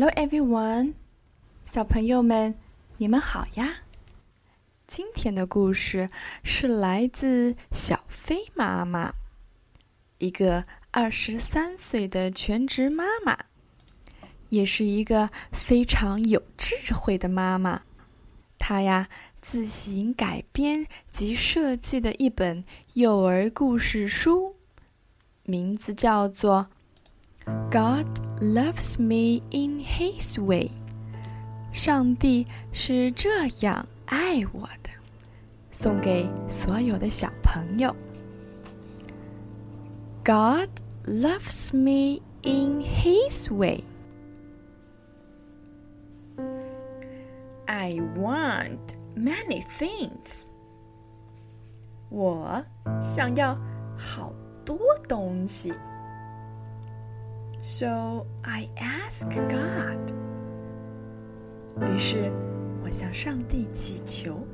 [0.00, 0.94] Hello everyone，
[1.64, 2.54] 小朋友们，
[2.98, 3.78] 你们好呀！
[4.86, 6.08] 今天的故事
[6.44, 9.14] 是来自小飞妈妈，
[10.18, 13.46] 一个二十三岁的全职妈妈，
[14.50, 17.82] 也是一个非常有智慧的妈妈。
[18.56, 19.08] 她呀，
[19.42, 22.62] 自行改编及设计的一本
[22.94, 24.54] 幼儿故事书，
[25.42, 26.70] 名字叫做。
[27.69, 28.07] God
[28.39, 30.71] loves me in His way。
[31.71, 34.89] 上帝是这样爱我的，
[35.71, 37.95] 送给所有的小朋友。
[40.23, 40.69] God
[41.05, 43.83] loves me in His way.
[47.65, 50.45] I want many things.
[52.09, 52.63] 我
[53.01, 53.57] 想要
[53.97, 54.31] 好
[54.63, 55.73] 多东西。
[57.59, 60.13] so I ask God.
[61.81, 62.31] 于是
[62.83, 64.45] 我向上帝祈求。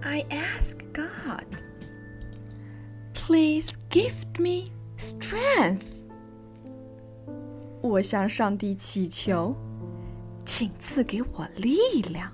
[0.00, 1.44] I ask God,
[3.14, 5.98] please gift me strength.
[7.80, 9.54] 我向上帝祈求，
[10.44, 12.32] 请赐给我力量。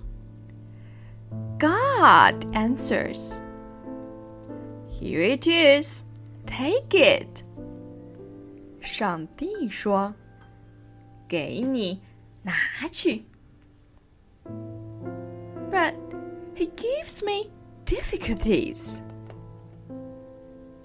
[1.59, 3.41] God answers,
[4.89, 6.05] Here it is,
[6.47, 7.43] take it.
[8.81, 10.15] 上帝说：“
[11.29, 12.03] 给你，
[12.43, 12.53] 拿
[12.91, 13.25] 去。”
[15.71, 15.95] But
[16.55, 17.51] he gives me
[17.85, 19.01] difficulties.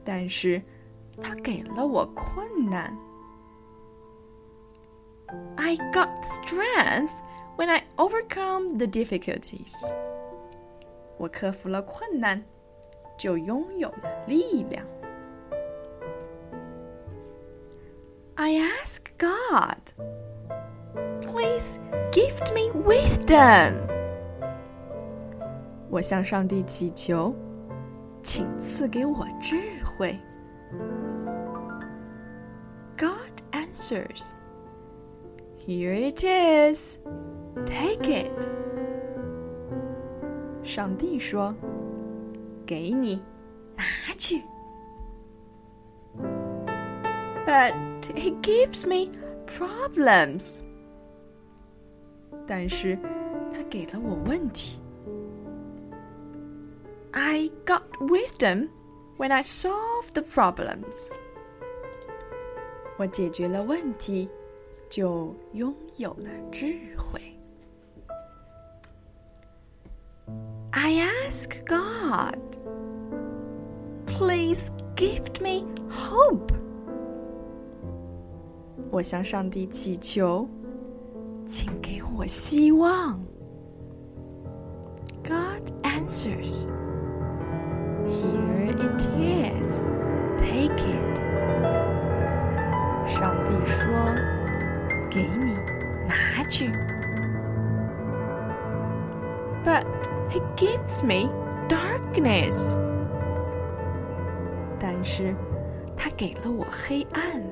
[0.03, 0.61] 但是，
[1.21, 2.97] 他给了我困难。
[5.57, 7.11] I got strength
[7.57, 9.93] when I overcome the difficulties.
[11.17, 12.43] 我克服了困难，
[13.17, 14.83] 就拥有了力量。
[18.43, 19.91] I ask God,
[21.21, 21.79] please
[22.11, 23.75] gift me wisdom.
[25.89, 27.35] 我向上帝祈求，
[28.23, 30.17] 请赐给我智慧。
[32.97, 34.33] God answers,
[35.59, 36.97] Here it is,
[37.65, 38.47] take it.
[40.63, 43.21] 上帝说：“给你，
[43.75, 43.83] 拿
[44.17, 44.43] 去。”
[47.45, 47.73] But
[48.15, 49.11] he gives me
[49.45, 50.63] problems.
[52.45, 52.97] 但是
[53.51, 54.81] 他给了我问题。
[57.11, 58.69] I got wisdom
[59.17, 61.11] when I solved the problems.
[62.97, 64.29] 我解决了问题，
[64.89, 67.19] 就拥有了智慧。
[70.71, 72.39] I ask God,
[74.05, 76.53] please gift me hope.
[78.91, 80.47] 我向上帝祈求，
[81.47, 83.19] 请给我希望。
[85.23, 86.69] God answers,
[88.07, 89.87] Here it is,
[90.37, 91.19] take it.
[93.05, 95.53] 上帝说：“给你，
[96.07, 96.71] 拿去。”
[99.63, 99.85] But
[100.29, 101.29] he gives me
[101.67, 102.79] darkness.
[104.79, 105.35] 但是，
[105.97, 107.43] 他给了我黑暗。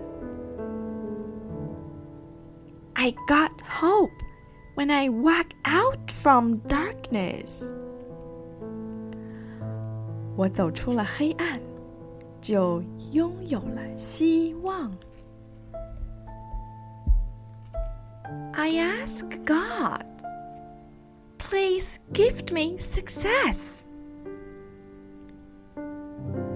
[3.01, 4.11] I got hope
[4.75, 7.71] when I walk out from darkness.
[10.35, 11.59] 我走出了黑暗，
[12.41, 14.91] 就拥有了希望。
[18.53, 20.05] I ask God,
[21.37, 23.81] please gift me success.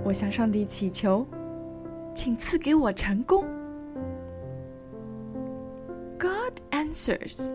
[0.04, 1.26] 我向上帝祈求，
[2.14, 3.46] 请赐给我成功。
[6.96, 7.50] answers.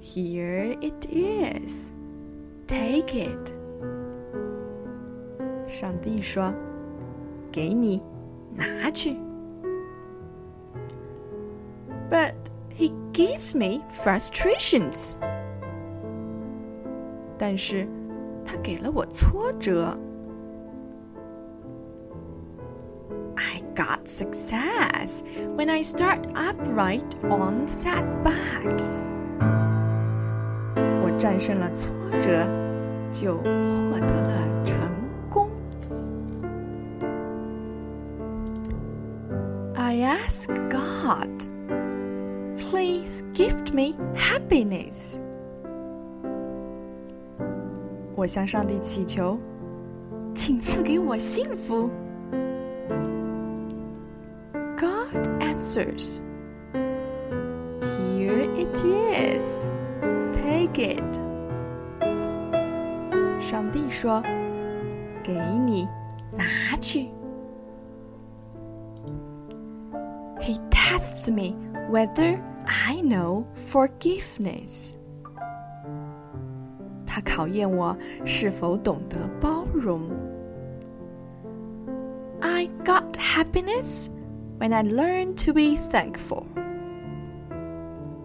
[0.00, 1.92] Here it is.
[2.66, 3.52] Take it.
[5.66, 6.54] 上帝说：“
[7.50, 8.02] 给你，
[8.54, 9.16] 拿去。”
[12.10, 12.34] But
[12.76, 15.14] he gives me frustrations.
[17.36, 17.88] 但是，
[18.44, 19.98] 他给了我挫折。
[23.78, 25.22] got success
[25.56, 29.08] when I start upright on setbacks.
[31.02, 31.90] 我战胜了挫
[32.20, 32.46] 折，
[33.12, 34.76] 就获得了成
[35.30, 35.50] 功。
[39.74, 41.28] I ask God,
[42.58, 45.18] please gift me happiness.
[48.16, 49.38] 我向上帝祈求，
[50.34, 51.90] 请赐给我幸福。
[55.58, 56.22] answers.
[58.56, 59.68] it is.
[60.32, 61.02] Take it.
[63.40, 65.34] 上帝说：“给
[65.66, 65.86] 你，
[66.36, 67.08] 拿去。”
[70.40, 71.54] He tests me
[71.90, 74.94] whether I know forgiveness.
[77.06, 80.10] 他考验我是否懂得包容。
[82.40, 84.08] I got happiness
[84.58, 86.44] when I learned to be thankful.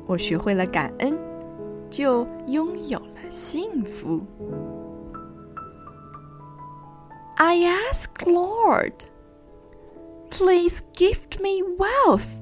[0.07, 1.17] 我学会了感恩，
[1.89, 4.21] 就拥有了幸福。
[7.35, 7.57] I
[7.93, 8.93] ask Lord,
[10.29, 12.39] please gift me wealth.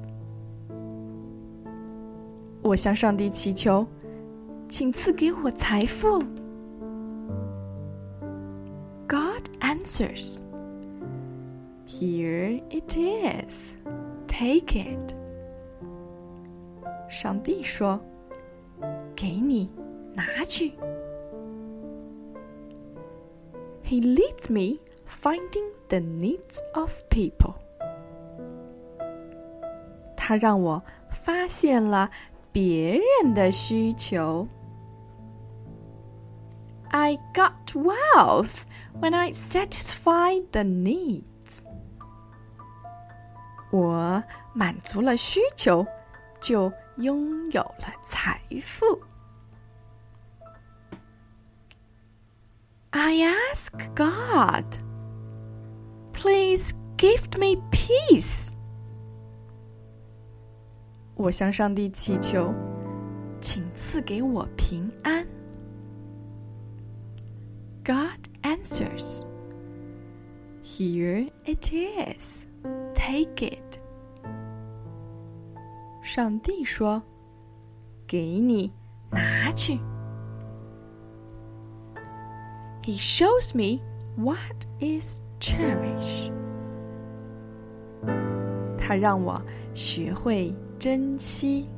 [2.63, 3.85] 我向上帝祈求，
[4.67, 6.23] 请赐给我财富。
[9.07, 10.41] God answers,
[11.91, 13.77] Here it is,
[14.27, 15.13] take it.
[17.09, 19.69] 上帝说：“给你，
[20.13, 20.73] 拿去。”
[23.83, 27.53] He leads me finding the needs of people.
[30.17, 32.11] 他让我发现了
[32.51, 34.45] 别人的需求。
[36.89, 38.63] I got wealth
[38.99, 41.23] when I satisfied the needs.
[43.71, 44.23] 我
[44.53, 45.85] 满足了需求，
[46.39, 48.85] 就拥有了财富。
[52.91, 53.17] I
[53.53, 54.65] ask God,
[56.13, 58.53] please gift me peace.
[61.15, 62.53] 我向上帝祈求，
[63.41, 65.27] 请赐给我平安。
[67.83, 69.25] God answers,
[70.63, 72.45] Here it is,
[73.01, 73.79] take it.
[76.01, 78.71] 上帝说：“给你，
[79.11, 79.79] 拿去。”
[82.83, 83.81] He shows me
[84.15, 86.31] what is cherish.
[88.77, 89.41] 他让我
[89.73, 91.69] 学会珍惜。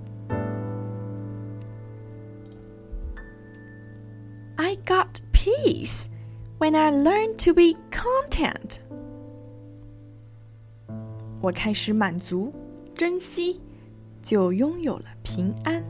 [4.58, 6.10] I got peace
[6.60, 8.82] when I learned to be content.
[11.44, 12.54] 我开始满足、
[12.96, 13.60] 珍惜。
[14.22, 15.84] 就拥有了平安。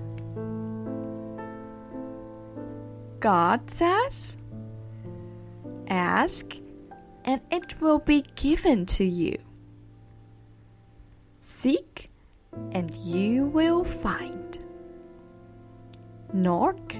[3.19, 4.37] God says,
[5.87, 6.61] Ask,
[7.25, 9.39] and it will be given to you.
[11.41, 12.09] Seek,
[12.71, 14.59] and you will find.
[16.31, 16.95] Knock,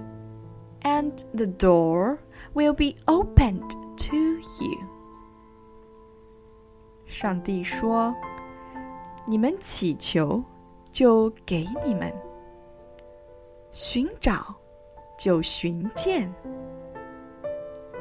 [0.81, 2.20] and the door
[2.54, 4.90] will be opened to you.
[7.08, 8.14] 上帝说：“
[9.26, 10.44] 你们祈求。”
[10.92, 12.12] 就给你们
[13.70, 14.56] 寻找，
[15.20, 16.28] 就寻见；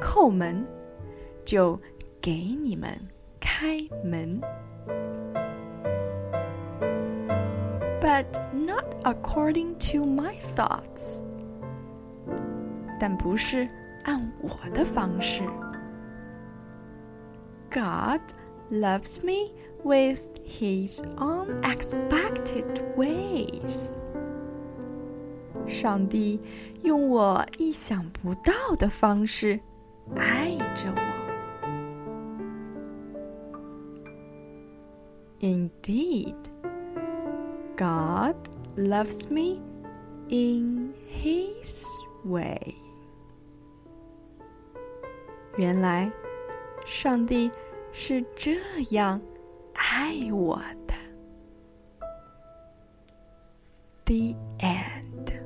[0.01, 0.65] 叩门，
[1.45, 1.79] 就
[2.19, 2.33] 给
[2.63, 2.89] 你们
[3.39, 4.41] 开门。
[8.01, 11.21] But not according to my thoughts，
[12.99, 13.69] 但不是
[14.03, 15.43] 按我的方式。
[17.69, 18.21] God
[18.71, 23.95] loves me with his unexpected ways.
[25.67, 26.39] 上帝
[26.83, 29.59] 用我意想不到的方式
[30.15, 31.09] 爱着我。
[35.41, 36.35] Indeed,
[37.77, 38.35] God
[38.75, 39.61] loves me
[40.27, 41.85] in His
[42.25, 42.75] way.
[45.55, 46.11] 原来，
[46.85, 47.49] 上帝
[47.93, 48.55] 是这
[48.91, 49.21] 样
[49.94, 50.94] 爱我的。
[54.04, 55.38] The end。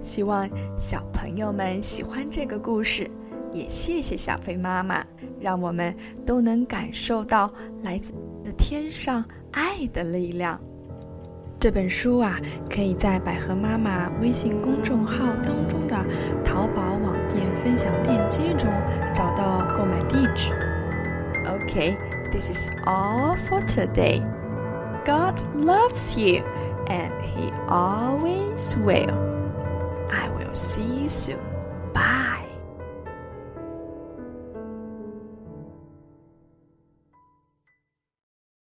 [0.00, 0.48] 希望
[0.78, 3.10] 小朋友们喜欢这个故事，
[3.52, 5.04] 也谢谢小飞妈妈，
[5.40, 5.92] 让我们
[6.24, 8.12] 都能感受到来自
[8.56, 10.60] 天上爱的力量。
[11.58, 12.38] 这本书啊，
[12.70, 15.96] 可以在百合妈妈微信公众号当中的
[16.44, 18.70] 淘宝网店分享链接中
[19.12, 20.52] 找到购买地址。
[21.44, 22.15] OK。
[22.32, 24.18] This is all for today.
[25.04, 26.44] God loves you
[26.88, 29.10] and He always will.
[30.10, 31.55] I will see you soon.